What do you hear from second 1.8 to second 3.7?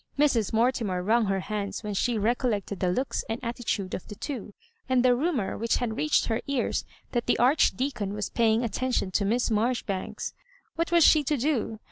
when she recollected the looks and at